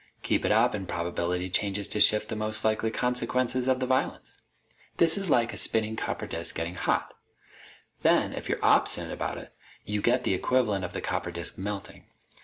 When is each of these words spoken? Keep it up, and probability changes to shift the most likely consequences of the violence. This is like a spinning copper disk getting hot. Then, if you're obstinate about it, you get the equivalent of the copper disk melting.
Keep 0.23 0.45
it 0.45 0.51
up, 0.51 0.73
and 0.73 0.87
probability 0.89 1.47
changes 1.47 1.87
to 1.89 1.99
shift 1.99 2.27
the 2.29 2.35
most 2.35 2.65
likely 2.65 2.89
consequences 2.89 3.67
of 3.67 3.79
the 3.79 3.85
violence. 3.85 4.39
This 4.97 5.15
is 5.15 5.29
like 5.29 5.53
a 5.53 5.57
spinning 5.57 5.95
copper 5.95 6.25
disk 6.25 6.55
getting 6.55 6.73
hot. 6.73 7.13
Then, 8.01 8.33
if 8.33 8.49
you're 8.49 8.57
obstinate 8.65 9.11
about 9.11 9.37
it, 9.37 9.53
you 9.85 10.01
get 10.01 10.23
the 10.23 10.33
equivalent 10.33 10.83
of 10.83 10.93
the 10.93 11.01
copper 11.01 11.29
disk 11.29 11.59
melting. 11.59 12.05